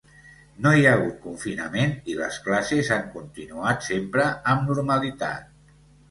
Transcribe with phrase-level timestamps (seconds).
[0.65, 5.53] No hi ha hagut confinament i les classes han continuat sempre amb normalitat.